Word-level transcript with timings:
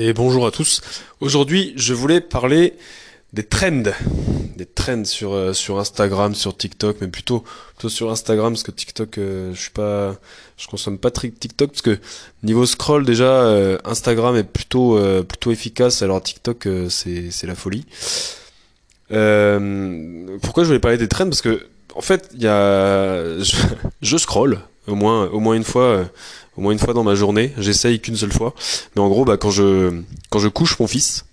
Et 0.00 0.12
bonjour 0.12 0.46
à 0.46 0.52
tous. 0.52 0.80
Aujourd'hui, 1.18 1.72
je 1.74 1.92
voulais 1.92 2.20
parler 2.20 2.74
des 3.32 3.42
trends, 3.42 3.82
des 4.54 4.64
trends 4.64 5.04
sur 5.04 5.32
euh, 5.32 5.52
Instagram, 5.70 6.36
sur 6.36 6.56
TikTok, 6.56 6.98
mais 7.00 7.08
plutôt 7.08 7.42
sur 7.88 8.08
Instagram 8.08 8.52
parce 8.52 8.62
que 8.62 8.70
TikTok, 8.70 9.18
euh, 9.18 9.52
je 9.54 9.60
suis 9.60 10.68
consomme 10.70 10.98
pas 10.98 11.10
TikTok 11.10 11.70
parce 11.70 11.82
que 11.82 11.98
niveau 12.44 12.64
scroll 12.64 13.04
déjà, 13.04 13.24
euh, 13.24 13.76
Instagram 13.84 14.36
est 14.36 14.44
plutôt 14.44 15.00
plutôt 15.24 15.50
efficace, 15.50 16.00
alors 16.02 16.22
TikTok 16.22 16.68
c'est 16.88 17.46
la 17.48 17.56
folie. 17.56 17.84
pourquoi 19.08 20.62
je 20.62 20.68
voulais 20.68 20.78
parler 20.78 20.98
des 20.98 21.08
trends? 21.08 21.24
Parce 21.28 21.42
que 21.42 21.66
en 21.96 22.02
fait 22.02 22.30
il 22.34 22.42
y 22.42 22.46
a 22.46 23.36
je, 23.42 23.56
je 24.00 24.16
scroll 24.16 24.60
au 24.86 24.94
moins 24.94 25.54
une 25.54 25.64
fois 25.64 26.08
au 26.58 26.60
moins 26.60 26.72
une 26.72 26.78
fois 26.78 26.92
dans 26.92 27.04
ma 27.04 27.14
journée. 27.14 27.52
J'essaye 27.56 28.00
qu'une 28.00 28.16
seule 28.16 28.32
fois. 28.32 28.52
Mais 28.94 29.00
en 29.00 29.08
gros, 29.08 29.24
bah, 29.24 29.36
quand 29.36 29.50
je 29.50 30.02
quand 30.28 30.40
je 30.40 30.48
couche 30.48 30.78
mon 30.80 30.88
fils, 30.88 31.24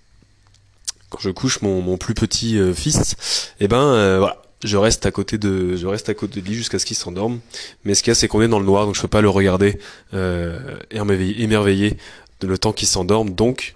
quand 1.10 1.18
je 1.20 1.30
couche 1.30 1.60
mon, 1.62 1.98
plus 1.98 2.14
petit 2.14 2.58
euh, 2.58 2.72
fils, 2.72 3.16
eh 3.58 3.66
ben 3.66 3.82
euh, 3.82 4.18
voilà, 4.20 4.40
je 4.62 4.76
reste 4.76 5.04
à 5.04 5.10
côté 5.10 5.36
de 5.36 5.76
je 5.76 5.86
reste 5.86 6.08
à 6.08 6.14
côté 6.14 6.40
de 6.40 6.46
lui 6.46 6.54
jusqu'à 6.54 6.78
ce 6.78 6.86
qu'il 6.86 6.96
s'endorme. 6.96 7.40
Mais 7.84 7.94
ce 7.94 8.04
qu'il 8.04 8.12
y 8.12 8.12
a, 8.12 8.14
c'est 8.14 8.28
qu'on 8.28 8.40
est 8.40 8.48
dans 8.48 8.60
le 8.60 8.64
noir, 8.64 8.86
donc 8.86 8.94
je 8.94 9.02
peux 9.02 9.08
pas 9.08 9.20
le 9.20 9.28
regarder 9.28 9.80
euh, 10.14 10.78
émerveillé, 10.90 11.96
de 12.40 12.46
le 12.46 12.56
temps 12.56 12.72
qu'il 12.72 12.88
s'endorme. 12.88 13.30
Donc 13.30 13.74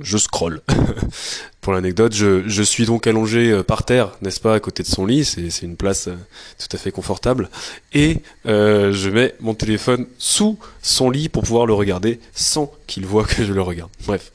je 0.00 0.18
scroll. 0.18 0.60
Pour 1.60 1.72
l'anecdote, 1.72 2.14
je, 2.14 2.48
je, 2.48 2.62
suis 2.62 2.86
donc 2.86 3.06
allongé 3.06 3.50
euh, 3.50 3.62
par 3.62 3.84
terre, 3.84 4.12
n'est-ce 4.22 4.40
pas, 4.40 4.54
à 4.54 4.60
côté 4.60 4.82
de 4.82 4.88
son 4.88 5.04
lit, 5.04 5.24
c'est 5.24 5.62
une 5.62 5.76
place 5.76 6.08
euh, 6.08 6.14
tout 6.58 6.68
à 6.76 6.78
fait 6.78 6.92
confortable, 6.92 7.48
et 7.92 8.18
euh, 8.46 8.92
je 8.92 9.10
mets 9.10 9.34
mon 9.40 9.54
téléphone 9.54 10.06
sous 10.18 10.58
son 10.82 11.10
lit 11.10 11.28
pour 11.28 11.42
pouvoir 11.42 11.66
le 11.66 11.74
regarder 11.74 12.20
sans 12.34 12.72
qu'il 12.86 13.04
voit 13.06 13.24
que 13.24 13.44
je 13.44 13.52
le 13.52 13.62
regarde. 13.62 13.90
Bref. 14.06 14.30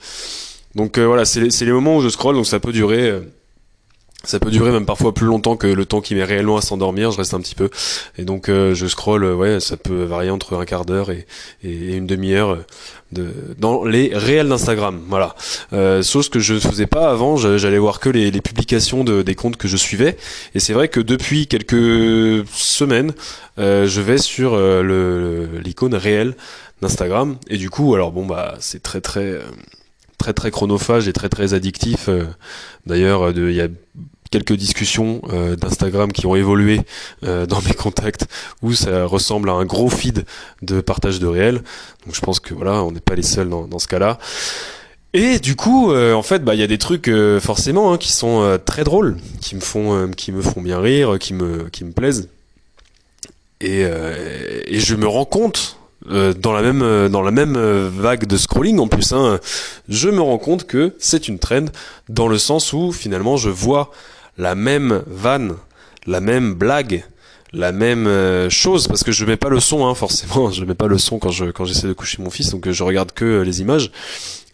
Donc 0.75 0.97
voilà, 0.99 1.25
c'est 1.25 1.49
les 1.49 1.71
moments 1.71 1.98
où 1.98 2.01
je 2.01 2.07
scroll, 2.07 2.35
donc 2.35 2.48
ça 2.48 2.62
peut 2.62 2.71
durer 2.71 3.21
ça 4.23 4.39
peut 4.39 4.51
durer 4.51 4.71
même 4.71 4.85
parfois 4.85 5.13
plus 5.13 5.25
longtemps 5.25 5.57
que 5.57 5.67
le 5.67 5.85
temps 5.85 6.01
qui 6.01 6.13
met 6.13 6.23
réellement 6.23 6.57
à 6.57 6.61
s'endormir. 6.61 7.11
Je 7.11 7.17
reste 7.17 7.33
un 7.33 7.39
petit 7.39 7.55
peu 7.55 7.69
et 8.17 8.23
donc 8.23 8.49
euh, 8.49 8.75
je 8.75 8.87
scroll. 8.87 9.23
Euh, 9.23 9.35
ouais, 9.35 9.59
ça 9.59 9.77
peut 9.77 10.03
varier 10.03 10.29
entre 10.29 10.57
un 10.57 10.65
quart 10.65 10.85
d'heure 10.85 11.09
et, 11.09 11.25
une 11.63 12.05
demi-heure 12.05 12.59
de 13.11 13.33
dans 13.57 13.83
les 13.83 14.11
réels 14.13 14.47
d'Instagram. 14.47 15.01
Voilà. 15.07 15.35
Euh, 15.73 16.03
chose 16.03 16.29
que 16.29 16.39
je 16.39 16.53
ne 16.55 16.59
faisais 16.59 16.87
pas 16.87 17.09
avant. 17.09 17.35
J'allais 17.35 17.79
voir 17.79 17.99
que 17.99 18.09
les, 18.09 18.31
publications 18.41 19.03
de, 19.03 19.21
des 19.21 19.35
comptes 19.35 19.57
que 19.57 19.67
je 19.67 19.77
suivais. 19.77 20.17
Et 20.55 20.59
c'est 20.59 20.73
vrai 20.73 20.87
que 20.87 20.99
depuis 20.99 21.47
quelques 21.47 22.45
semaines, 22.53 23.13
euh, 23.57 23.87
je 23.87 24.01
vais 24.01 24.17
sur 24.17 24.55
l'icône 24.55 25.95
réelle 25.95 26.35
d'Instagram. 26.81 27.37
Et 27.47 27.57
du 27.57 27.69
coup, 27.69 27.95
alors 27.95 28.11
bon 28.11 28.25
bah 28.25 28.55
c'est 28.59 28.83
très 28.83 29.01
très 29.01 29.39
très 30.21 30.33
très 30.33 30.51
chronophage 30.51 31.07
et 31.07 31.13
très 31.13 31.29
très 31.29 31.53
addictif. 31.53 32.09
D'ailleurs, 32.85 33.31
il 33.31 33.53
y 33.53 33.61
a 33.61 33.67
quelques 34.31 34.53
discussions 34.53 35.21
euh, 35.31 35.55
d'Instagram 35.55 36.11
qui 36.11 36.25
ont 36.25 36.35
évolué 36.35 36.81
euh, 37.23 37.45
dans 37.45 37.61
mes 37.61 37.73
contacts 37.73 38.25
où 38.61 38.73
ça 38.73 39.05
ressemble 39.05 39.49
à 39.49 39.53
un 39.53 39.65
gros 39.65 39.89
feed 39.89 40.25
de 40.61 40.79
partage 40.81 41.19
de 41.19 41.27
réel. 41.27 41.55
Donc 42.05 42.15
je 42.15 42.21
pense 42.21 42.39
que 42.39 42.53
voilà, 42.53 42.83
on 42.83 42.91
n'est 42.91 43.01
pas 43.01 43.15
les 43.15 43.23
seuls 43.23 43.49
dans, 43.49 43.79
ce 43.79 43.87
cas-là. 43.87 44.17
Et 45.13 45.39
du 45.39 45.57
coup, 45.57 45.91
euh, 45.91 46.13
en 46.13 46.23
fait, 46.23 46.39
bah 46.43 46.55
il 46.55 46.61
y 46.61 46.63
a 46.63 46.67
des 46.67 46.77
trucs 46.77 47.11
forcément 47.41 47.91
hein, 47.91 47.97
qui 47.97 48.13
sont 48.13 48.57
très 48.65 48.85
drôles, 48.85 49.17
qui 49.41 49.55
me 49.55 49.61
font, 49.61 50.09
qui 50.15 50.31
me 50.31 50.41
font 50.41 50.61
bien 50.61 50.79
rire, 50.79 51.19
qui 51.19 51.33
me, 51.33 51.69
qui 51.69 51.83
me 51.83 51.91
plaisent. 51.91 52.29
Et 53.59 53.83
je 53.83 54.95
me 54.95 55.07
rends 55.07 55.25
compte 55.25 55.77
dans 56.10 56.52
la 56.52 56.62
même 56.62 57.10
dans 57.10 57.21
la 57.21 57.32
même 57.32 57.57
vague 57.57 58.26
de 58.26 58.38
scrolling 58.38 58.80
en 58.80 58.88
plus 58.88 59.13
hein, 59.13 59.40
je 59.88 60.10
me 60.10 60.21
rends 60.21 60.40
compte 60.40 60.66
que 60.66 60.96
c'est 60.98 61.27
une 61.27 61.38
trend 61.38 61.66
dans 62.10 62.27
le 62.27 62.38
sens 62.38 62.74
où 62.74 62.91
finalement 62.91 63.38
je 63.38 63.49
vois 63.49 63.91
la 64.38 64.56
même 64.56 65.03
vanne, 65.07 65.56
la 66.07 66.22
même 66.22 66.53
blague, 66.53 67.06
la 67.53 67.72
même 67.72 68.07
euh, 68.07 68.50
chose 68.50 68.88
parce 68.88 69.03
que 69.03 69.11
je 69.11 69.25
mets 69.25 69.38
pas 69.38 69.50
le 69.50 69.59
son 69.59 69.85
hein, 69.85 69.95
forcément. 69.95 70.51
Je 70.51 70.63
mets 70.66 70.75
pas 70.75 70.88
le 70.88 70.97
son 70.97 71.19
quand 71.19 71.31
je 71.31 71.45
quand 71.45 71.66
j'essaie 71.66 71.88
de 71.88 71.94
coucher 71.94 72.22
mon 72.22 72.29
fils 72.29 72.50
donc 72.50 72.67
euh, 72.67 72.72
je 72.72 72.84
regarde 72.84 73.11
que 73.11 73.25
euh, 73.25 73.44
les 73.44 73.61
images. 73.61 73.91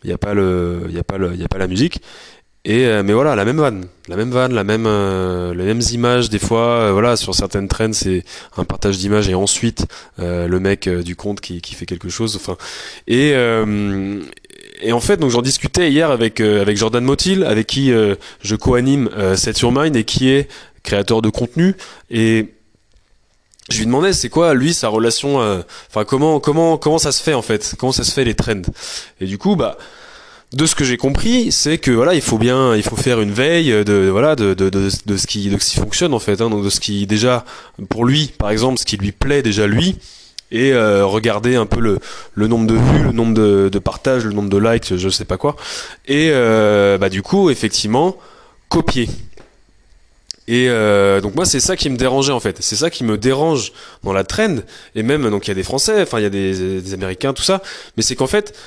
Il 0.03 0.09
y 0.09 0.13
a 0.13 0.17
pas 0.17 0.33
le 0.33 0.85
il 0.89 0.95
y 0.95 0.99
a 0.99 1.03
pas 1.03 1.17
le 1.17 1.33
il 1.33 1.41
y 1.41 1.43
a 1.43 1.47
pas 1.47 1.57
la 1.57 1.67
musique 1.67 2.01
et 2.69 3.01
mais 3.01 3.13
voilà 3.13 3.35
la 3.35 3.45
même 3.45 3.59
vanne 3.59 3.87
la 4.09 4.15
même 4.17 4.29
vanne 4.29 4.53
la 4.53 4.63
même 4.63 4.83
les 5.55 5.63
mêmes 5.63 5.81
images 5.91 6.29
des 6.29 6.37
fois 6.39 6.91
voilà 6.91 7.15
sur 7.15 7.33
certaines 7.33 7.67
traînes 7.67 7.93
c'est 7.93 8.23
un 8.57 8.65
partage 8.65 8.97
d'images 8.97 9.29
et 9.29 9.35
ensuite 9.35 9.85
le 10.17 10.57
mec 10.59 10.89
du 10.89 11.15
compte 11.15 11.39
qui, 11.39 11.61
qui 11.61 11.75
fait 11.75 11.85
quelque 11.85 12.09
chose 12.09 12.35
enfin 12.35 12.57
et 13.07 13.33
et 14.81 14.91
en 14.91 14.99
fait, 14.99 15.17
donc 15.17 15.29
j'en 15.31 15.41
discutais 15.41 15.89
hier 15.89 16.11
avec 16.11 16.39
euh, 16.39 16.61
avec 16.61 16.77
Jordan 16.77 17.03
Motil, 17.03 17.43
avec 17.43 17.67
qui 17.67 17.91
euh, 17.91 18.15
je 18.41 18.55
co-anime 18.55 19.09
euh, 19.17 19.35
Set 19.35 19.59
Your 19.59 19.71
Mind 19.71 19.95
et 19.95 20.03
qui 20.03 20.29
est 20.29 20.49
créateur 20.83 21.21
de 21.21 21.29
contenu. 21.29 21.75
Et 22.11 22.53
je 23.69 23.79
lui 23.79 23.85
demandais 23.85 24.13
c'est 24.13 24.29
quoi 24.29 24.53
lui 24.53 24.73
sa 24.73 24.87
relation, 24.87 25.39
enfin 25.89 26.05
comment 26.05 26.39
comment 26.39 26.77
comment 26.77 26.99
ça 26.99 27.11
se 27.11 27.21
fait 27.21 27.33
en 27.33 27.41
fait, 27.41 27.75
comment 27.77 27.91
ça 27.91 28.05
se 28.05 28.11
fait 28.11 28.23
les 28.23 28.33
trends? 28.33 28.61
Et 29.19 29.25
du 29.25 29.37
coup, 29.37 29.57
bah 29.57 29.77
de 30.53 30.65
ce 30.65 30.75
que 30.75 30.85
j'ai 30.85 30.97
compris, 30.97 31.51
c'est 31.51 31.77
que 31.77 31.91
voilà, 31.91 32.13
il 32.13 32.21
faut 32.21 32.37
bien, 32.37 32.75
il 32.75 32.83
faut 32.83 32.95
faire 32.95 33.19
une 33.19 33.31
veille 33.31 33.83
de 33.83 34.07
voilà 34.09 34.35
de, 34.35 34.53
de, 34.53 34.69
de, 34.69 35.17
ce 35.17 35.27
qui 35.27 35.49
de 35.49 35.57
ce 35.57 35.71
qui 35.71 35.79
fonctionne 35.79 36.13
en 36.13 36.19
fait, 36.19 36.39
hein, 36.39 36.49
donc 36.49 36.63
de 36.63 36.69
ce 36.69 36.79
qui 36.79 37.05
déjà 37.05 37.43
pour 37.89 38.05
lui, 38.05 38.31
par 38.37 38.49
exemple, 38.49 38.79
ce 38.79 38.85
qui 38.85 38.97
lui 38.97 39.11
plaît 39.11 39.41
déjà 39.41 39.67
lui, 39.67 39.97
et 40.51 40.71
euh, 40.71 41.05
regarder 41.05 41.55
un 41.55 41.65
peu 41.65 41.79
le, 41.79 41.99
le 42.33 42.47
nombre 42.47 42.67
de 42.67 42.75
vues, 42.75 43.03
le 43.03 43.11
nombre 43.11 43.33
de, 43.33 43.69
de 43.69 43.79
partages, 43.79 44.23
le 44.23 44.31
nombre 44.31 44.49
de 44.49 44.57
likes, 44.57 44.95
je 44.95 45.09
sais 45.09 45.25
pas 45.25 45.37
quoi. 45.37 45.55
Et 46.07 46.29
euh, 46.31 46.97
bah 46.97 47.09
du 47.09 47.21
coup, 47.21 47.49
effectivement, 47.49 48.15
copier. 48.69 49.09
Et 50.47 50.69
euh, 50.69 51.19
donc 51.19 51.35
moi 51.35 51.43
c'est 51.43 51.59
ça 51.59 51.75
qui 51.75 51.89
me 51.89 51.97
dérangeait 51.97 52.31
en 52.31 52.39
fait, 52.39 52.55
c'est 52.61 52.77
ça 52.77 52.89
qui 52.89 53.03
me 53.03 53.17
dérange 53.17 53.73
dans 54.03 54.13
la 54.13 54.23
trend 54.23 54.55
et 54.95 55.03
même 55.03 55.29
donc 55.29 55.45
il 55.45 55.49
y 55.49 55.51
a 55.51 55.55
des 55.55 55.63
Français, 55.63 56.01
enfin 56.01 56.19
il 56.19 56.23
y 56.23 56.25
a 56.25 56.29
des, 56.29 56.79
des 56.79 56.93
Américains 56.93 57.33
tout 57.33 57.43
ça, 57.43 57.61
mais 57.97 58.03
c'est 58.03 58.15
qu'en 58.15 58.27
fait 58.27 58.57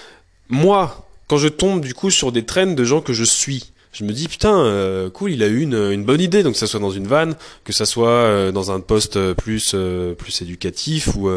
moi 0.51 1.10
quand 1.31 1.39
je 1.39 1.47
tombe 1.47 1.81
du 1.81 1.95
coup 1.95 2.11
sur 2.11 2.33
des 2.33 2.45
trends 2.45 2.67
de 2.67 2.83
gens 2.83 3.01
que 3.01 3.13
je 3.13 3.23
suis, 3.23 3.71
je 3.93 4.03
me 4.03 4.13
dis 4.13 4.27
putain 4.27 4.65
euh, 4.65 5.11
cool 5.11 5.31
il 5.31 5.45
a 5.45 5.47
eu 5.47 5.61
une, 5.61 5.77
une, 5.93 6.05
bonne 6.05 6.21
idée 6.21 6.43
donc 6.43 6.55
que 6.55 6.59
ça 6.59 6.67
soit 6.67 6.81
dans 6.81 6.91
une 6.91 7.07
vanne 7.07 7.37
que 7.63 7.73
ça 7.73 7.87
soit 7.87 8.09
euh, 8.09 8.51
dans 8.51 8.73
un 8.73 8.81
poste 8.81 9.17
euh, 9.17 9.33
plus 9.33 9.77
plus 10.19 10.43
éducatif 10.43 11.11
ou 11.15 11.31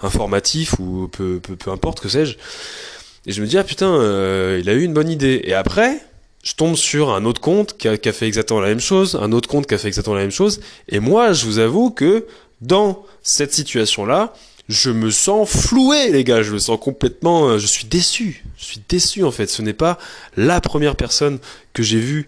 informatif 0.00 0.80
ou 0.80 1.06
peu, 1.06 1.38
peu, 1.38 1.54
peu 1.54 1.70
importe 1.70 2.00
que 2.00 2.08
sais-je. 2.08 2.36
Et 3.26 3.32
je 3.32 3.40
me 3.40 3.46
dis 3.46 3.56
ah 3.56 3.62
putain 3.62 3.94
il 4.58 4.68
a 4.68 4.72
eu 4.72 4.82
une 4.82 4.92
bonne 4.92 5.08
idée. 5.08 5.40
Et 5.44 5.54
après 5.54 6.00
je 6.42 6.54
tombe 6.54 6.74
sur 6.74 7.10
un 7.14 7.24
autre 7.24 7.40
compte 7.40 7.76
qui 7.76 7.86
a, 7.86 7.96
qui 7.96 8.08
a 8.08 8.12
fait 8.12 8.26
exactement 8.26 8.58
la 8.58 8.68
même 8.68 8.80
chose 8.80 9.16
un 9.22 9.30
autre 9.30 9.48
compte 9.48 9.68
qui 9.68 9.74
a 9.74 9.78
fait 9.78 9.86
exactement 9.86 10.16
la 10.16 10.22
même 10.22 10.32
chose. 10.32 10.58
Et 10.88 10.98
moi 10.98 11.32
je 11.32 11.46
vous 11.46 11.60
avoue 11.60 11.90
que 11.90 12.26
dans 12.60 13.04
cette 13.22 13.52
situation 13.52 14.04
là 14.04 14.32
je 14.68 14.90
me 14.90 15.10
sens 15.10 15.48
floué, 15.48 16.10
les 16.10 16.24
gars. 16.24 16.42
Je 16.42 16.52
me 16.52 16.58
sens 16.58 16.78
complètement. 16.80 17.48
Euh, 17.48 17.58
je 17.58 17.66
suis 17.66 17.86
déçu. 17.86 18.44
Je 18.58 18.64
suis 18.64 18.80
déçu, 18.88 19.24
en 19.24 19.30
fait. 19.30 19.46
Ce 19.46 19.62
n'est 19.62 19.72
pas 19.72 19.98
la 20.36 20.60
première 20.60 20.94
personne 20.94 21.38
que 21.72 21.82
j'ai 21.82 21.98
vu 21.98 22.26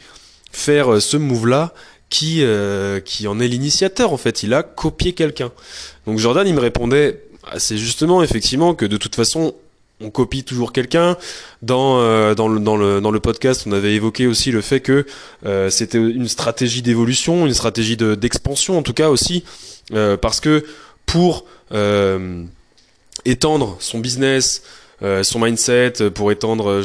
faire 0.50 0.94
euh, 0.94 1.00
ce 1.00 1.16
move-là 1.16 1.74
qui, 2.08 2.42
euh, 2.42 2.98
qui 3.00 3.28
en 3.28 3.38
est 3.40 3.48
l'initiateur, 3.48 4.12
en 4.12 4.16
fait. 4.16 4.42
Il 4.42 4.54
a 4.54 4.62
copié 4.62 5.12
quelqu'un. 5.12 5.52
Donc 6.06 6.18
Jordan, 6.18 6.46
il 6.46 6.54
me 6.54 6.60
répondait 6.60 7.22
assez 7.44 7.76
justement, 7.76 8.22
effectivement, 8.22 8.74
que 8.74 8.86
de 8.86 8.96
toute 8.96 9.14
façon, 9.14 9.54
on 10.00 10.10
copie 10.10 10.42
toujours 10.42 10.72
quelqu'un. 10.72 11.18
Dans, 11.60 12.34
dans, 12.34 12.48
le, 12.48 12.58
dans, 12.58 12.76
le, 12.78 13.02
dans 13.02 13.10
le 13.10 13.20
podcast, 13.20 13.64
on 13.66 13.72
avait 13.72 13.94
évoqué 13.94 14.26
aussi 14.26 14.50
le 14.50 14.62
fait 14.62 14.80
que 14.80 15.04
c'était 15.68 15.98
une 15.98 16.26
stratégie 16.26 16.80
d'évolution, 16.80 17.46
une 17.46 17.52
stratégie 17.52 17.98
d'expansion 17.98 18.78
en 18.78 18.82
tout 18.82 18.94
cas 18.94 19.10
aussi, 19.10 19.44
parce 19.90 20.40
que 20.40 20.64
pour 21.10 21.44
euh, 21.72 22.44
étendre 23.25 23.76
son 23.81 23.98
business, 23.98 24.62
euh, 25.03 25.25
son 25.25 25.41
mindset, 25.41 26.10
pour 26.15 26.31
étendre, 26.31 26.70
euh, 26.70 26.84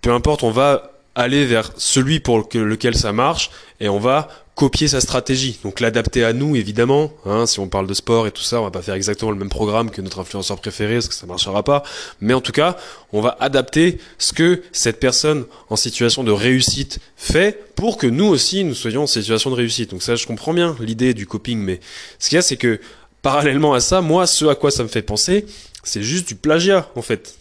peu 0.00 0.12
importe, 0.12 0.42
on 0.44 0.50
va 0.50 0.92
aller 1.14 1.44
vers 1.44 1.72
celui 1.76 2.20
pour 2.20 2.48
lequel 2.54 2.96
ça 2.96 3.12
marche 3.12 3.50
et 3.80 3.90
on 3.90 3.98
va 3.98 4.28
copier 4.54 4.88
sa 4.88 5.02
stratégie, 5.02 5.58
donc 5.62 5.80
l'adapter 5.80 6.24
à 6.24 6.32
nous 6.32 6.56
évidemment. 6.56 7.12
Hein, 7.26 7.44
si 7.44 7.60
on 7.60 7.68
parle 7.68 7.86
de 7.86 7.92
sport 7.92 8.26
et 8.26 8.30
tout 8.30 8.42
ça, 8.42 8.58
on 8.60 8.64
va 8.64 8.70
pas 8.70 8.80
faire 8.80 8.94
exactement 8.94 9.30
le 9.30 9.36
même 9.36 9.50
programme 9.50 9.90
que 9.90 10.00
notre 10.00 10.20
influenceur 10.20 10.58
préféré, 10.58 10.94
parce 10.94 11.08
que 11.08 11.14
ça 11.14 11.26
marchera 11.26 11.62
pas. 11.62 11.82
Mais 12.22 12.32
en 12.32 12.40
tout 12.40 12.52
cas, 12.52 12.78
on 13.12 13.20
va 13.20 13.36
adapter 13.40 13.98
ce 14.16 14.32
que 14.32 14.62
cette 14.72 14.98
personne 14.98 15.44
en 15.68 15.76
situation 15.76 16.24
de 16.24 16.32
réussite 16.32 17.00
fait 17.18 17.74
pour 17.74 17.98
que 17.98 18.06
nous 18.06 18.24
aussi 18.24 18.64
nous 18.64 18.74
soyons 18.74 19.02
en 19.02 19.06
situation 19.06 19.50
de 19.50 19.56
réussite. 19.56 19.90
Donc 19.90 20.02
ça, 20.02 20.16
je 20.16 20.26
comprends 20.26 20.54
bien 20.54 20.74
l'idée 20.80 21.12
du 21.12 21.26
coping, 21.26 21.58
mais 21.58 21.80
ce 22.18 22.30
qu'il 22.30 22.36
y 22.36 22.38
a, 22.38 22.42
c'est 22.42 22.56
que 22.56 22.80
parallèlement 23.26 23.74
à 23.74 23.80
ça, 23.80 24.02
moi, 24.02 24.24
ce 24.24 24.44
à 24.44 24.54
quoi 24.54 24.70
ça 24.70 24.84
me 24.84 24.88
fait 24.88 25.02
penser, 25.02 25.46
c'est 25.82 26.00
juste 26.00 26.28
du 26.28 26.36
plagiat, 26.36 26.88
en 26.94 27.02
fait. 27.02 27.36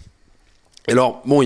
alors, 0.88 1.22
bon, 1.26 1.44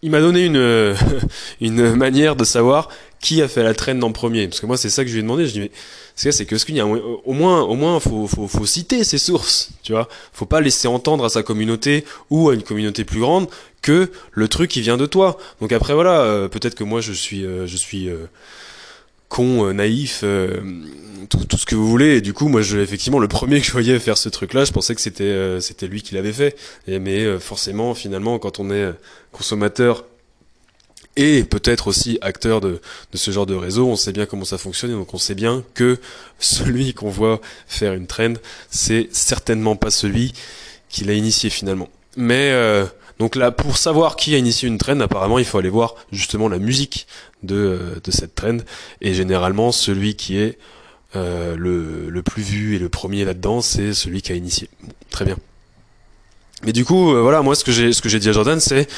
il, 0.00 0.10
m'a 0.10 0.20
donné 0.20 0.46
une, 0.46 0.96
une 1.60 1.94
manière 1.94 2.34
de 2.34 2.44
savoir 2.44 2.88
qui 3.20 3.42
a 3.42 3.48
fait 3.48 3.62
la 3.62 3.74
traîne 3.74 4.02
en 4.02 4.10
premier 4.10 4.48
Parce 4.48 4.60
que 4.60 4.66
moi, 4.66 4.78
c'est 4.78 4.88
ça 4.88 5.02
que 5.02 5.08
je 5.08 5.12
lui 5.12 5.20
ai 5.20 5.22
demandé. 5.22 5.46
Je 5.46 5.52
dis, 5.52 5.60
mais 5.60 5.70
c'est 6.14 6.46
que, 6.46 6.56
ce 6.56 6.64
qu'il 6.64 6.76
y 6.76 6.80
a 6.80 6.86
au 6.86 7.32
moins, 7.34 7.60
au 7.60 7.74
moins, 7.74 8.00
faut, 8.00 8.26
faut, 8.26 8.48
faut 8.48 8.64
citer 8.64 9.04
ses 9.04 9.18
sources, 9.18 9.68
tu 9.82 9.92
vois. 9.92 10.08
Faut 10.32 10.46
pas 10.46 10.62
laisser 10.62 10.88
entendre 10.88 11.26
à 11.26 11.28
sa 11.28 11.42
communauté 11.42 12.06
ou 12.30 12.48
à 12.48 12.54
une 12.54 12.62
communauté 12.62 13.04
plus 13.04 13.20
grande 13.20 13.48
que 13.82 14.10
le 14.32 14.48
truc 14.48 14.70
qui 14.70 14.80
vient 14.80 14.96
de 14.96 15.04
toi. 15.04 15.36
Donc 15.60 15.72
après, 15.72 15.92
voilà, 15.92 16.22
euh, 16.22 16.48
peut-être 16.48 16.74
que 16.74 16.84
moi, 16.84 17.02
je 17.02 17.12
suis, 17.12 17.44
euh, 17.44 17.66
je 17.66 17.76
suis 17.76 18.08
euh, 18.08 18.30
con, 19.28 19.72
naïf, 19.72 20.24
tout, 21.28 21.44
tout, 21.44 21.58
ce 21.58 21.66
que 21.66 21.74
vous 21.74 21.88
voulez. 21.88 22.16
Et 22.16 22.20
du 22.20 22.32
coup, 22.32 22.48
moi, 22.48 22.62
je, 22.62 22.78
effectivement, 22.78 23.18
le 23.18 23.28
premier 23.28 23.60
que 23.60 23.66
je 23.66 23.72
voyais 23.72 23.98
faire 23.98 24.18
ce 24.18 24.28
truc-là, 24.28 24.64
je 24.64 24.72
pensais 24.72 24.94
que 24.94 25.00
c'était, 25.00 25.60
c'était 25.60 25.86
lui 25.86 26.02
qui 26.02 26.14
l'avait 26.14 26.32
fait. 26.32 26.56
Et, 26.86 26.98
mais 26.98 27.38
forcément, 27.38 27.94
finalement, 27.94 28.38
quand 28.38 28.58
on 28.60 28.70
est 28.70 28.90
consommateur 29.32 30.04
et 31.18 31.42
peut-être 31.42 31.88
aussi 31.88 32.16
acteur 32.22 32.60
de, 32.60 32.80
de, 33.12 33.18
ce 33.18 33.32
genre 33.32 33.44
de 33.44 33.54
réseau. 33.54 33.88
On 33.88 33.96
sait 33.96 34.12
bien 34.12 34.24
comment 34.24 34.44
ça 34.44 34.56
fonctionne, 34.56 34.92
donc 34.92 35.12
on 35.12 35.18
sait 35.18 35.34
bien 35.34 35.64
que 35.74 35.98
celui 36.38 36.94
qu'on 36.94 37.10
voit 37.10 37.40
faire 37.66 37.92
une 37.92 38.06
trend, 38.06 38.34
c'est 38.70 39.08
certainement 39.12 39.76
pas 39.76 39.90
celui 39.90 40.32
qui 40.88 41.04
l'a 41.04 41.14
initié 41.14 41.50
finalement. 41.50 41.90
Mais 42.16 42.50
euh, 42.52 42.86
donc 43.18 43.36
là, 43.36 43.50
pour 43.50 43.76
savoir 43.76 44.16
qui 44.16 44.34
a 44.34 44.38
initié 44.38 44.68
une 44.68 44.78
trend, 44.78 45.00
apparemment, 45.00 45.38
il 45.38 45.44
faut 45.44 45.58
aller 45.58 45.68
voir 45.68 45.94
justement 46.12 46.48
la 46.48 46.58
musique 46.58 47.06
de, 47.42 47.56
euh, 47.56 48.00
de 48.02 48.10
cette 48.10 48.34
trend. 48.34 48.58
Et 49.00 49.14
généralement, 49.14 49.72
celui 49.72 50.14
qui 50.14 50.38
est 50.38 50.58
euh, 51.16 51.56
le, 51.56 52.10
le 52.10 52.22
plus 52.22 52.42
vu 52.42 52.76
et 52.76 52.78
le 52.78 52.88
premier 52.88 53.24
là-dedans, 53.24 53.60
c'est 53.60 53.94
celui 53.94 54.22
qui 54.22 54.32
a 54.32 54.34
initié. 54.34 54.68
très 55.10 55.24
bien. 55.24 55.36
Mais 56.64 56.72
du 56.72 56.84
coup, 56.84 57.14
euh, 57.14 57.20
voilà, 57.22 57.40
moi 57.42 57.54
ce 57.54 57.62
que 57.62 57.70
j'ai 57.70 57.92
ce 57.92 58.02
que 58.02 58.08
j'ai 58.08 58.18
dit 58.18 58.28
à 58.28 58.32
Jordan, 58.32 58.58
c'est 58.58 58.88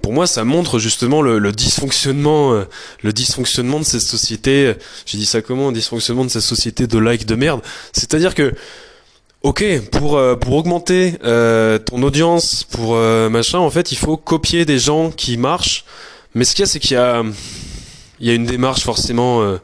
pour 0.00 0.12
moi 0.14 0.26
ça 0.26 0.42
montre 0.44 0.78
justement 0.78 1.20
le, 1.20 1.38
le 1.38 1.52
dysfonctionnement 1.52 2.54
euh, 2.54 2.64
le 3.02 3.12
dysfonctionnement 3.12 3.78
de 3.78 3.84
ces 3.84 4.00
sociétés. 4.00 4.74
J'ai 5.04 5.18
dit 5.18 5.26
ça 5.26 5.42
comment, 5.42 5.70
dysfonctionnement 5.70 6.24
de 6.24 6.30
ces 6.30 6.40
sociétés 6.40 6.86
de 6.86 6.98
like 6.98 7.26
de 7.26 7.34
merde. 7.34 7.60
C'est-à-dire 7.92 8.34
que 8.34 8.54
Ok, 9.42 9.64
pour 9.90 10.18
euh, 10.18 10.36
pour 10.36 10.54
augmenter 10.54 11.14
ton 11.22 12.02
audience, 12.02 12.64
pour 12.64 12.94
machin, 12.94 13.58
en 13.58 13.70
fait, 13.70 13.92
il 13.92 13.96
faut 13.96 14.16
copier 14.16 14.64
des 14.64 14.78
gens 14.78 15.10
qui 15.10 15.36
marchent. 15.36 15.84
Mais 16.34 16.44
ce 16.44 16.54
qu'il 16.54 16.62
y 16.62 16.64
a, 16.64 16.66
c'est 16.66 16.78
qu'il 16.78 16.92
y 16.92 16.96
a 16.96 17.22
il 18.20 18.26
y 18.26 18.30
a 18.30 18.34
une 18.34 18.44
démarche 18.46 18.82
forcément 18.82 19.58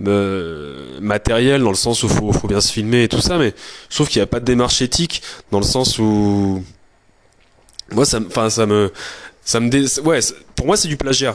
matérielle 0.00 1.62
dans 1.62 1.70
le 1.70 1.76
sens 1.76 2.02
où 2.04 2.08
faut 2.08 2.32
faut 2.32 2.48
bien 2.48 2.60
se 2.60 2.72
filmer 2.72 3.04
et 3.04 3.08
tout 3.08 3.20
ça, 3.20 3.38
mais 3.38 3.54
je 3.90 3.94
trouve 3.96 4.08
qu'il 4.08 4.20
n'y 4.20 4.24
a 4.24 4.26
pas 4.26 4.40
de 4.40 4.44
démarche 4.44 4.80
éthique 4.82 5.22
dans 5.50 5.58
le 5.58 5.64
sens 5.64 5.98
où 5.98 6.62
moi 7.92 8.04
ça 8.04 8.20
enfin 8.26 8.50
ça 8.50 8.66
me 8.66 8.92
ça 9.44 9.60
me 9.60 9.70
dé... 9.70 9.84
ouais 10.00 10.20
pour 10.54 10.66
moi 10.66 10.76
c'est 10.76 10.88
du 10.88 10.96
plagiat 10.96 11.34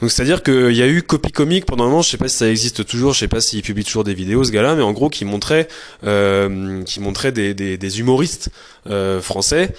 donc 0.00 0.10
c'est-à-dire 0.10 0.42
qu'il 0.42 0.74
y 0.74 0.82
a 0.82 0.88
eu 0.88 1.02
Copy 1.02 1.30
Comic 1.32 1.66
pendant 1.66 1.84
un 1.84 1.88
moment, 1.88 2.02
je 2.02 2.10
sais 2.10 2.16
pas 2.16 2.28
si 2.28 2.36
ça 2.36 2.48
existe 2.48 2.86
toujours, 2.86 3.12
je 3.12 3.20
sais 3.20 3.28
pas 3.28 3.40
s'il 3.40 3.62
publie 3.62 3.84
toujours 3.84 4.04
des 4.04 4.14
vidéos 4.14 4.44
ce 4.44 4.50
gars-là, 4.50 4.74
mais 4.74 4.82
en 4.82 4.92
gros 4.92 5.08
qui 5.08 5.24
montrait, 5.24 5.68
euh, 6.04 6.82
qui 6.84 7.00
montrait 7.00 7.32
des, 7.32 7.54
des, 7.54 7.76
des 7.76 8.00
humoristes 8.00 8.50
euh, 8.88 9.20
français 9.20 9.74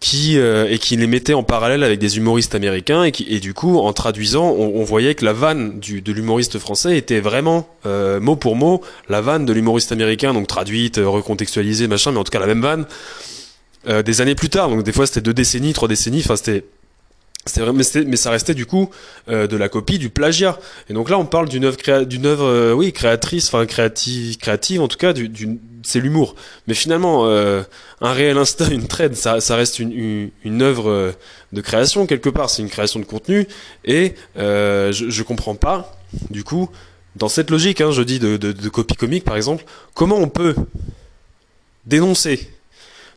qui 0.00 0.38
euh, 0.38 0.68
et 0.70 0.78
qui 0.78 0.96
les 0.96 1.08
mettait 1.08 1.34
en 1.34 1.42
parallèle 1.42 1.82
avec 1.82 1.98
des 1.98 2.18
humoristes 2.18 2.54
américains 2.54 3.02
et 3.02 3.10
qui 3.10 3.26
et 3.28 3.40
du 3.40 3.52
coup 3.52 3.78
en 3.78 3.92
traduisant 3.92 4.48
on, 4.50 4.76
on 4.76 4.84
voyait 4.84 5.16
que 5.16 5.24
la 5.24 5.32
vanne 5.32 5.80
du, 5.80 6.02
de 6.02 6.12
l'humoriste 6.12 6.60
français 6.60 6.96
était 6.96 7.18
vraiment 7.18 7.68
euh, 7.84 8.20
mot 8.20 8.36
pour 8.36 8.54
mot 8.54 8.80
la 9.08 9.20
vanne 9.20 9.44
de 9.44 9.52
l'humoriste 9.52 9.90
américain 9.90 10.34
donc 10.34 10.46
traduite 10.46 11.00
recontextualisée 11.04 11.88
machin 11.88 12.12
mais 12.12 12.18
en 12.18 12.22
tout 12.22 12.30
cas 12.30 12.38
la 12.38 12.46
même 12.46 12.62
vanne 12.62 12.86
euh, 13.86 14.02
des 14.02 14.20
années 14.20 14.34
plus 14.34 14.48
tard. 14.48 14.68
Donc 14.68 14.82
des 14.82 14.92
fois 14.92 15.06
c'était 15.06 15.20
deux 15.20 15.32
décennies, 15.32 15.72
trois 15.72 15.88
décennies. 15.88 16.20
Enfin 16.24 16.36
c'était 16.36 16.64
c'est 17.48 17.60
vrai, 17.60 17.72
mais, 17.72 18.16
ça 18.16 18.30
restait 18.30 18.54
du 18.54 18.66
coup 18.66 18.90
euh, 19.28 19.46
de 19.46 19.56
la 19.56 19.68
copie, 19.68 19.98
du 19.98 20.10
plagiat. 20.10 20.58
Et 20.88 20.92
donc 20.92 21.10
là, 21.10 21.18
on 21.18 21.26
parle 21.26 21.48
d'une 21.48 21.64
œuvre, 21.64 22.04
d'une 22.04 22.26
œuvre, 22.26 22.44
euh, 22.44 22.72
oui, 22.72 22.92
créatrice, 22.92 23.48
enfin 23.48 23.66
créative, 23.66 24.36
créative 24.36 24.80
en 24.80 24.88
tout 24.88 24.96
cas. 24.96 25.12
C'est 25.82 26.00
l'humour. 26.00 26.34
Mais 26.66 26.74
finalement, 26.74 27.26
euh, 27.26 27.62
un 28.00 28.12
réel 28.12 28.36
instinct, 28.36 28.68
une 28.70 28.86
trade, 28.86 29.14
ça, 29.14 29.38
reste 29.56 29.78
une, 29.78 30.30
œuvre 30.60 31.14
de 31.52 31.60
création 31.60 32.06
quelque 32.06 32.28
part. 32.28 32.50
C'est 32.50 32.62
une 32.62 32.70
création 32.70 33.00
de 33.00 33.04
contenu. 33.04 33.48
Et 33.84 34.14
je, 34.36 34.90
je 34.92 35.22
comprends 35.22 35.54
pas, 35.54 35.96
du 36.30 36.44
coup, 36.44 36.68
dans 37.16 37.28
cette 37.28 37.50
logique, 37.50 37.80
hein, 37.80 37.90
je 37.90 38.02
dis 38.02 38.18
de, 38.18 38.36
de 38.36 38.68
copie 38.68 38.94
comique 38.94 39.24
par 39.24 39.36
exemple, 39.36 39.64
comment 39.94 40.16
on 40.16 40.28
peut 40.28 40.54
dénoncer 41.86 42.50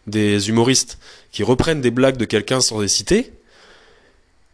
des 0.07 0.49
humoristes 0.49 0.97
qui 1.31 1.43
reprennent 1.43 1.81
des 1.81 1.91
blagues 1.91 2.17
de 2.17 2.25
quelqu'un 2.25 2.61
sans 2.61 2.79
les 2.79 2.87
citer 2.87 3.31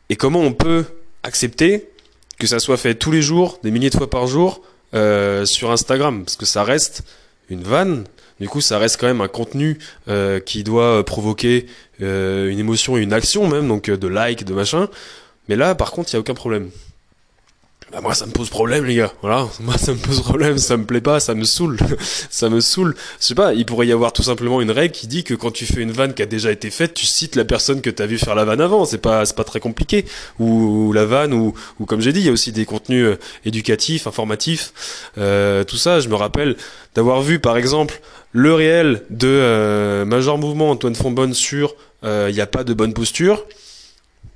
Et 0.09 0.15
comment 0.15 0.39
on 0.39 0.54
peut 0.54 0.86
accepter 1.24 1.89
que 2.39 2.48
ça 2.48 2.59
soit 2.59 2.77
fait 2.77 2.95
tous 2.95 3.12
les 3.12 3.21
jours, 3.21 3.59
des 3.63 3.71
milliers 3.71 3.89
de 3.89 3.98
fois 3.98 4.09
par 4.09 4.27
jour, 4.27 4.62
euh, 4.94 5.45
sur 5.45 5.71
Instagram? 5.71 6.24
Parce 6.24 6.38
que 6.38 6.45
ça 6.45 6.63
reste 6.63 7.04
une 7.50 7.63
vanne. 7.63 8.06
Du 8.39 8.48
coup, 8.48 8.62
ça 8.62 8.77
reste 8.77 9.00
quand 9.00 9.07
même 9.07 9.21
un 9.21 9.27
contenu 9.27 9.80
euh, 10.07 10.39
qui 10.39 10.63
doit 10.63 11.04
provoquer 11.04 11.65
euh, 12.01 12.50
une 12.50 12.59
émotion 12.59 12.98
et 12.98 13.01
une 13.01 13.13
action 13.13 13.48
même, 13.48 13.68
donc 13.68 13.89
de 13.89 14.07
like, 14.07 14.45
de 14.45 14.54
machin. 14.54 14.89
Mais 15.50 15.56
là, 15.56 15.75
par 15.75 15.92
contre, 15.92 16.09
il 16.12 16.15
n'y 16.15 16.18
a 16.18 16.21
aucun 16.21 16.36
problème. 16.36 16.69
Bah 17.89 18.01
moi 18.01 18.13
ça 18.13 18.25
me 18.25 18.31
pose 18.33 18.49
problème 18.49 18.83
les 18.83 18.95
gars, 18.95 19.13
voilà, 19.21 19.47
moi 19.61 19.77
ça 19.77 19.93
me 19.93 19.97
pose 19.97 20.19
problème, 20.21 20.57
ça 20.57 20.75
me 20.75 20.83
plaît 20.83 20.99
pas, 20.99 21.21
ça 21.21 21.33
me 21.35 21.45
saoule, 21.45 21.77
ça 22.29 22.49
me 22.49 22.59
saoule. 22.59 22.95
Je 23.21 23.25
sais 23.27 23.35
pas, 23.35 23.53
il 23.53 23.65
pourrait 23.65 23.87
y 23.87 23.93
avoir 23.93 24.11
tout 24.11 24.23
simplement 24.23 24.59
une 24.59 24.71
règle 24.71 24.93
qui 24.93 25.07
dit 25.07 25.23
que 25.23 25.33
quand 25.33 25.51
tu 25.51 25.65
fais 25.65 25.81
une 25.81 25.93
vanne 25.93 26.13
qui 26.13 26.21
a 26.21 26.25
déjà 26.25 26.51
été 26.51 26.69
faite, 26.69 26.93
tu 26.93 27.05
cites 27.05 27.37
la 27.37 27.45
personne 27.45 27.79
que 27.79 27.89
t'as 27.89 28.05
vu 28.05 28.17
faire 28.17 28.35
la 28.35 28.43
vanne 28.43 28.59
avant, 28.59 28.83
c'est 28.83 28.97
pas 28.97 29.25
c'est 29.25 29.37
pas 29.37 29.45
très 29.45 29.61
compliqué. 29.61 30.03
Ou, 30.37 30.91
la 30.91 31.05
vanne 31.05 31.33
ou, 31.33 31.53
ou 31.79 31.85
comme 31.85 32.01
j'ai 32.01 32.11
dit, 32.11 32.19
il 32.19 32.25
y 32.25 32.29
a 32.29 32.33
aussi 32.33 32.51
des 32.51 32.65
contenus 32.65 33.05
euh, 33.05 33.19
éducatifs, 33.45 34.05
informatifs, 34.05 34.73
euh, 35.17 35.63
tout 35.63 35.77
ça. 35.77 36.01
Je 36.01 36.09
me 36.09 36.15
rappelle 36.15 36.57
d'avoir 36.93 37.21
vu 37.21 37.39
par 37.39 37.55
exemple 37.55 38.01
le 38.33 38.53
réel 38.53 39.03
de 39.09 39.29
euh, 39.29 40.03
Major 40.03 40.37
Mouvement 40.37 40.71
Antoine 40.71 40.95
Fonbonne 40.95 41.33
sur 41.33 41.73
il 42.03 42.33
n'y 42.33 42.41
a 42.41 42.47
pas 42.47 42.63
de 42.63 42.73
bonne 42.73 42.93
posture. 42.93 43.43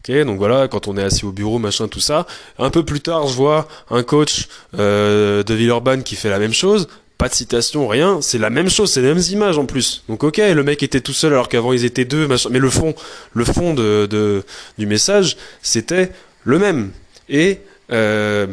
Donc 0.07 0.37
voilà, 0.37 0.67
quand 0.67 0.87
on 0.87 0.97
est 0.97 1.03
assis 1.03 1.25
au 1.25 1.31
bureau, 1.31 1.59
machin, 1.59 1.87
tout 1.87 1.99
ça. 1.99 2.25
Un 2.57 2.69
peu 2.69 2.83
plus 2.83 3.01
tard, 3.01 3.27
je 3.27 3.35
vois 3.35 3.67
un 3.89 4.03
coach 4.03 4.47
euh, 4.77 5.43
de 5.43 5.53
Villeurbanne 5.53 6.03
qui 6.03 6.15
fait 6.15 6.29
la 6.29 6.39
même 6.39 6.53
chose. 6.53 6.87
Pas 7.17 7.29
de 7.29 7.35
citation, 7.35 7.87
rien. 7.87 8.19
C'est 8.21 8.39
la 8.39 8.49
même 8.49 8.69
chose, 8.69 8.91
c'est 8.91 9.01
les 9.01 9.13
mêmes 9.13 9.23
images 9.31 9.57
en 9.59 9.65
plus. 9.65 10.03
Donc 10.09 10.23
ok, 10.23 10.37
le 10.37 10.63
mec 10.63 10.81
était 10.81 11.01
tout 11.01 11.13
seul 11.13 11.33
alors 11.33 11.49
qu'avant 11.49 11.71
ils 11.71 11.85
étaient 11.85 12.05
deux, 12.05 12.27
machin. 12.27 12.49
Mais 12.51 12.59
le 12.59 12.69
fond, 12.69 12.95
le 13.33 13.45
fond 13.45 13.75
du 13.75 14.85
message, 14.87 15.37
c'était 15.61 16.11
le 16.43 16.57
même. 16.57 16.91
Et 17.29 17.59
euh, 17.91 18.47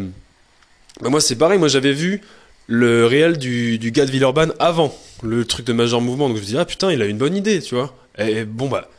bah 1.00 1.08
moi 1.08 1.20
c'est 1.20 1.36
pareil, 1.36 1.58
moi 1.58 1.68
j'avais 1.68 1.92
vu 1.92 2.20
le 2.66 3.06
réel 3.06 3.38
du, 3.38 3.78
du 3.78 3.90
gars 3.90 4.04
de 4.04 4.10
Villeurbanne 4.10 4.52
avant 4.58 4.94
le 5.22 5.46
truc 5.46 5.64
de 5.64 5.72
Major 5.72 6.02
Mouvement. 6.02 6.28
Donc 6.28 6.36
je 6.36 6.42
me 6.42 6.46
dis 6.46 6.58
ah 6.58 6.66
putain, 6.66 6.92
il 6.92 7.00
a 7.00 7.06
une 7.06 7.18
bonne 7.18 7.36
idée, 7.36 7.62
tu 7.62 7.74
vois. 7.74 7.96
Et 8.18 8.44
bon 8.44 8.68
bah 8.68 8.90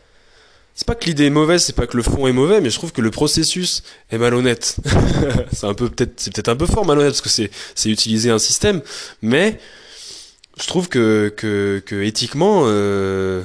c'est 0.79 0.87
pas 0.87 0.95
que 0.95 1.03
l'idée 1.07 1.25
est 1.25 1.29
mauvaise, 1.29 1.61
c'est 1.61 1.75
pas 1.75 1.87
que 1.87 1.97
le 1.97 2.03
fond 2.03 2.25
est 2.25 2.31
mauvais, 2.31 2.61
mais 2.61 2.69
je 2.69 2.75
trouve 2.75 2.93
que 2.93 3.01
le 3.01 3.11
processus 3.11 3.83
est 4.11 4.17
malhonnête. 4.17 4.77
c'est 5.51 5.65
un 5.65 5.73
peu 5.73 5.89
peut-être, 5.89 6.13
c'est 6.15 6.33
peut-être 6.33 6.47
un 6.47 6.55
peu 6.55 6.67
fort 6.67 6.85
malhonnête 6.85 7.11
parce 7.11 7.19
que 7.19 7.27
c'est 7.27 7.51
c'est 7.75 7.89
utiliser 7.89 8.29
un 8.31 8.39
système, 8.39 8.81
mais 9.21 9.59
je 10.57 10.67
trouve 10.67 10.87
que 10.87 11.33
que, 11.35 11.83
que 11.85 12.01
éthiquement, 12.01 12.61
euh, 12.67 13.43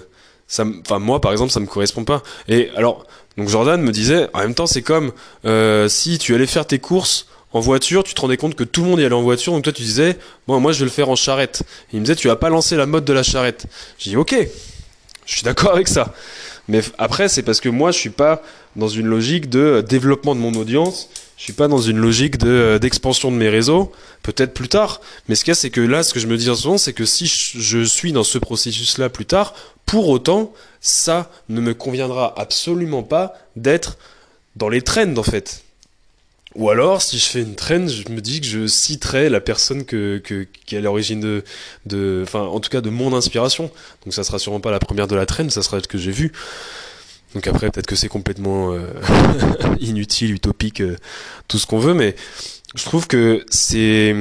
enfin 0.48 1.00
moi 1.00 1.20
par 1.20 1.32
exemple, 1.32 1.50
ça 1.50 1.58
me 1.58 1.66
correspond 1.66 2.04
pas. 2.04 2.22
Et 2.46 2.70
alors, 2.76 3.04
donc 3.36 3.48
Jordan 3.48 3.82
me 3.82 3.90
disait, 3.90 4.28
en 4.32 4.38
même 4.38 4.54
temps, 4.54 4.68
c'est 4.68 4.82
comme 4.82 5.10
euh, 5.44 5.88
si 5.88 6.18
tu 6.18 6.36
allais 6.36 6.46
faire 6.46 6.68
tes 6.68 6.78
courses 6.78 7.26
en 7.52 7.58
voiture, 7.58 8.04
tu 8.04 8.14
te 8.14 8.20
rendais 8.20 8.36
compte 8.36 8.54
que 8.54 8.62
tout 8.62 8.84
le 8.84 8.90
monde 8.90 9.00
y 9.00 9.04
allait 9.04 9.12
en 9.12 9.22
voiture, 9.22 9.52
donc 9.54 9.64
toi 9.64 9.72
tu 9.72 9.82
disais, 9.82 10.18
bon 10.46 10.60
moi 10.60 10.70
je 10.70 10.78
vais 10.78 10.84
le 10.84 10.90
faire 10.92 11.08
en 11.08 11.16
charrette. 11.16 11.64
il 11.92 11.98
me 11.98 12.04
disait, 12.04 12.14
tu 12.14 12.28
vas 12.28 12.36
pas 12.36 12.48
lancer 12.48 12.76
la 12.76 12.86
mode 12.86 13.04
de 13.04 13.12
la 13.12 13.24
charrette. 13.24 13.66
J'ai 13.98 14.10
dit, 14.10 14.16
ok, 14.16 14.36
je 15.26 15.32
suis 15.32 15.42
d'accord 15.42 15.72
avec 15.72 15.88
ça. 15.88 16.14
Mais 16.68 16.80
après, 16.98 17.28
c'est 17.28 17.42
parce 17.42 17.60
que 17.60 17.68
moi, 17.68 17.92
je 17.92 17.98
suis 17.98 18.10
pas 18.10 18.42
dans 18.76 18.88
une 18.88 19.06
logique 19.06 19.50
de 19.50 19.60
euh, 19.60 19.82
développement 19.82 20.34
de 20.34 20.40
mon 20.40 20.54
audience. 20.54 21.10
Je 21.36 21.42
suis 21.42 21.52
pas 21.52 21.68
dans 21.68 21.80
une 21.80 21.98
logique 21.98 22.38
de 22.38 22.48
euh, 22.48 22.78
d'expansion 22.78 23.30
de 23.30 23.36
mes 23.36 23.48
réseaux. 23.48 23.92
Peut-être 24.22 24.54
plus 24.54 24.68
tard. 24.68 25.00
Mais 25.28 25.34
ce 25.34 25.44
qu'il 25.44 25.50
y 25.50 25.52
a, 25.52 25.54
c'est 25.56 25.70
que 25.70 25.80
là, 25.80 26.02
ce 26.02 26.14
que 26.14 26.20
je 26.20 26.26
me 26.26 26.36
dis 26.36 26.48
en 26.48 26.54
ce 26.54 26.66
moment, 26.66 26.78
c'est 26.78 26.94
que 26.94 27.04
si 27.04 27.26
je 27.26 27.84
suis 27.84 28.12
dans 28.12 28.24
ce 28.24 28.38
processus-là 28.38 29.10
plus 29.10 29.26
tard, 29.26 29.54
pour 29.84 30.08
autant, 30.08 30.52
ça 30.80 31.30
ne 31.48 31.60
me 31.60 31.74
conviendra 31.74 32.32
absolument 32.38 33.02
pas 33.02 33.34
d'être 33.56 33.98
dans 34.56 34.68
les 34.68 34.82
trends, 34.82 35.16
en 35.16 35.22
fait. 35.22 35.64
Ou 36.56 36.70
alors, 36.70 37.02
si 37.02 37.18
je 37.18 37.26
fais 37.26 37.40
une 37.40 37.56
trend, 37.56 37.88
je 37.88 38.08
me 38.10 38.20
dis 38.20 38.40
que 38.40 38.46
je 38.46 38.66
citerai 38.66 39.28
la 39.28 39.40
personne 39.40 39.84
que, 39.84 40.18
que, 40.18 40.46
qui 40.66 40.76
est 40.76 40.78
à 40.78 40.80
l'origine 40.80 41.20
de, 41.20 41.42
de, 41.86 42.22
enfin, 42.24 42.42
en 42.42 42.60
tout 42.60 42.70
cas 42.70 42.80
de 42.80 42.90
mon 42.90 43.14
inspiration. 43.14 43.70
Donc 44.04 44.14
ça 44.14 44.22
sera 44.22 44.38
sûrement 44.38 44.60
pas 44.60 44.70
la 44.70 44.78
première 44.78 45.08
de 45.08 45.16
la 45.16 45.26
trend, 45.26 45.50
ça 45.50 45.62
sera 45.62 45.80
ce 45.80 45.88
que 45.88 45.98
j'ai 45.98 46.12
vu. 46.12 46.32
Donc 47.34 47.48
après, 47.48 47.70
peut-être 47.70 47.86
que 47.86 47.96
c'est 47.96 48.08
complètement 48.08 48.72
euh, 48.72 48.86
inutile, 49.80 50.32
utopique, 50.32 50.80
euh, 50.80 50.96
tout 51.48 51.58
ce 51.58 51.66
qu'on 51.66 51.80
veut, 51.80 51.94
mais 51.94 52.14
je 52.76 52.84
trouve 52.84 53.08
que 53.08 53.44
c'est 53.50 54.14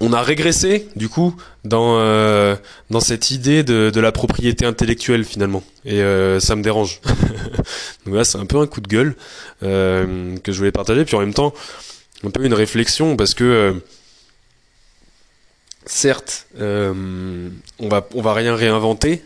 on 0.00 0.12
a 0.12 0.22
régressé 0.22 0.88
du 0.96 1.08
coup 1.08 1.36
dans 1.64 1.98
euh, 1.98 2.56
dans 2.90 3.00
cette 3.00 3.30
idée 3.30 3.62
de, 3.62 3.90
de 3.90 4.00
la 4.00 4.12
propriété 4.12 4.66
intellectuelle 4.66 5.24
finalement. 5.24 5.62
Et 5.84 6.02
euh, 6.02 6.40
ça 6.40 6.56
me 6.56 6.62
dérange. 6.62 7.00
Donc 8.06 8.14
là 8.14 8.24
c'est 8.24 8.38
un 8.38 8.46
peu 8.46 8.58
un 8.58 8.66
coup 8.66 8.80
de 8.80 8.88
gueule 8.88 9.14
euh, 9.62 10.36
que 10.38 10.52
je 10.52 10.58
voulais 10.58 10.72
partager. 10.72 11.04
Puis 11.04 11.16
en 11.16 11.20
même 11.20 11.34
temps 11.34 11.54
un 12.24 12.30
peu 12.30 12.44
une 12.44 12.54
réflexion 12.54 13.16
parce 13.16 13.34
que 13.34 13.80
certes, 15.86 16.46
on 16.58 17.88
va 17.88 18.08
on 18.14 18.22
va 18.22 18.34
rien 18.34 18.56
réinventer, 18.56 19.22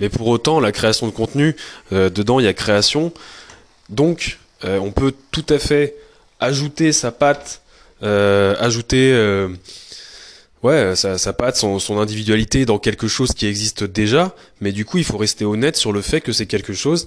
mais 0.00 0.08
pour 0.08 0.26
autant 0.26 0.60
la 0.60 0.72
création 0.72 1.06
de 1.06 1.12
contenu 1.12 1.54
dedans 1.92 2.40
il 2.40 2.44
y 2.44 2.48
a 2.48 2.52
création, 2.52 3.12
donc 3.88 4.40
on 4.64 4.90
peut 4.90 5.14
tout 5.30 5.46
à 5.48 5.60
fait 5.60 5.94
ajouter 6.40 6.90
sa 6.90 7.12
patte, 7.12 7.62
ajouter 8.02 9.12
ouais, 10.64 10.96
sa, 10.96 11.18
sa 11.18 11.32
patte, 11.32 11.56
son, 11.56 11.78
son, 11.78 11.98
individualité 11.98 12.64
dans 12.64 12.78
quelque 12.78 13.06
chose 13.06 13.32
qui 13.32 13.46
existe 13.46 13.84
déjà, 13.84 14.34
mais 14.60 14.72
du 14.72 14.84
coup, 14.84 14.98
il 14.98 15.04
faut 15.04 15.18
rester 15.18 15.44
honnête 15.44 15.76
sur 15.76 15.92
le 15.92 16.00
fait 16.00 16.20
que 16.20 16.32
c'est 16.32 16.46
quelque 16.46 16.72
chose 16.72 17.06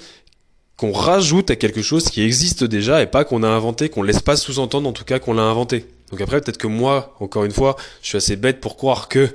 qu'on 0.78 0.92
rajoute 0.92 1.50
à 1.50 1.56
quelque 1.56 1.82
chose 1.82 2.06
qui 2.06 2.22
existe 2.22 2.64
déjà 2.64 3.02
et 3.02 3.08
pas 3.08 3.26
qu'on 3.26 3.42
a 3.44 3.48
inventé, 3.48 3.90
qu'on 3.90 4.04
laisse 4.04 4.22
pas 4.22 4.38
sous-entendre 4.38 4.88
en 4.88 4.94
tout 4.94 5.04
cas 5.04 5.20
qu'on 5.20 5.34
l'a 5.34 5.42
inventé. 5.42 5.88
Donc 6.12 6.22
après, 6.22 6.40
peut-être 6.40 6.60
que 6.60 6.68
moi, 6.68 7.16
encore 7.20 7.44
une 7.44 7.52
fois, 7.52 7.76
je 8.04 8.10
suis 8.10 8.18
assez 8.18 8.36
bête 8.36 8.62
pour 8.62 8.78
croire 8.78 9.10
que 9.10 9.28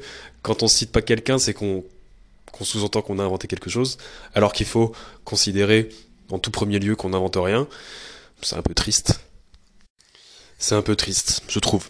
quand 0.43 0.63
on 0.63 0.69
cite 0.69 0.93
pas 0.93 1.03
quelqu'un, 1.03 1.39
c'est 1.39 1.53
qu'on 1.53 1.85
qu'on 2.53 2.65
sous-entend 2.65 3.01
qu'on 3.01 3.19
a 3.19 3.23
inventé 3.23 3.49
quelque 3.49 3.71
chose, 3.71 3.97
alors 4.35 4.53
qu'il 4.53 4.67
faut 4.67 4.93
considérer 5.25 5.89
en 6.31 6.39
tout 6.39 6.51
premier 6.51 6.79
lieu 6.79 6.95
qu'on 6.97 7.09
n'invente 7.09 7.39
rien. 7.41 7.67
C'est 8.43 8.57
un 8.57 8.63
peu 8.63 8.75
triste. 8.75 9.21
C'est 10.59 10.75
un 10.75 10.83
peu 10.83 10.95
triste, 10.95 11.43
je 11.49 11.59
trouve. 11.59 11.89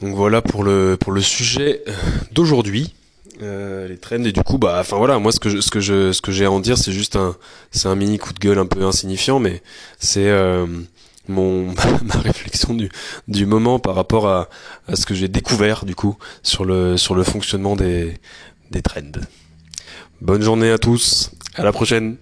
Donc 0.00 0.14
voilà 0.14 0.42
pour 0.42 0.62
le 0.62 0.96
pour 0.98 1.12
le 1.12 1.20
sujet 1.20 1.82
d'aujourd'hui. 2.32 2.94
Euh, 3.40 3.86
les 3.86 3.96
trends 3.96 4.24
et 4.24 4.32
du 4.32 4.42
coup 4.42 4.58
bah 4.58 4.78
enfin 4.80 4.96
voilà 4.96 5.20
moi 5.20 5.30
ce 5.30 5.38
que 5.38 5.48
je, 5.48 5.60
ce 5.60 5.70
que 5.70 5.78
je 5.78 6.10
ce 6.10 6.20
que 6.20 6.32
j'ai 6.32 6.44
à 6.44 6.50
en 6.50 6.58
dire 6.58 6.76
c'est 6.76 6.90
juste 6.90 7.14
un 7.14 7.36
c'est 7.70 7.86
un 7.86 7.94
mini 7.94 8.18
coup 8.18 8.32
de 8.32 8.40
gueule 8.40 8.58
un 8.58 8.66
peu 8.66 8.82
insignifiant 8.82 9.38
mais 9.38 9.62
c'est 10.00 10.26
euh, 10.26 10.66
mon 11.28 11.66
ma 12.02 12.20
réflexion 12.20 12.74
du 12.74 12.88
du 13.28 13.46
moment 13.46 13.78
par 13.78 13.94
rapport 13.94 14.26
à, 14.26 14.48
à 14.88 14.96
ce 14.96 15.06
que 15.06 15.14
j'ai 15.14 15.28
découvert 15.28 15.84
du 15.84 15.94
coup 15.94 16.16
sur 16.42 16.64
le 16.64 16.96
sur 16.96 17.14
le 17.14 17.22
fonctionnement 17.22 17.76
des 17.76 18.14
des 18.72 18.82
trends. 18.82 19.20
Bonne 20.20 20.42
journée 20.42 20.70
à 20.70 20.78
tous, 20.78 21.30
à 21.54 21.62
la 21.62 21.70
prochaine. 21.70 22.16